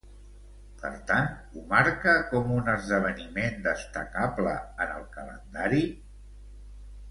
Per 0.83 0.89
tant, 1.11 1.27
ho 1.57 1.61
marca 1.73 2.15
com 2.31 2.49
un 2.55 2.71
esdeveniment 2.73 3.61
destacable 3.69 4.57
en 4.87 4.97
el 4.97 5.07
calendari? 5.19 5.85